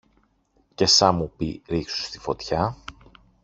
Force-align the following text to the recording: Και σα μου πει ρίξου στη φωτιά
Και 0.75 0.85
σα 0.85 1.11
μου 1.11 1.31
πει 1.37 1.61
ρίξου 1.67 2.01
στη 2.03 2.19
φωτιά 2.19 2.77